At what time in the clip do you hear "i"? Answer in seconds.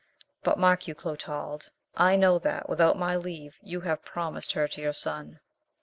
1.95-2.15